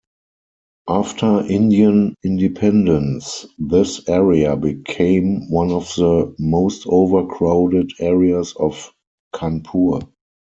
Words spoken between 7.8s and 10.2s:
areas of Kanpur.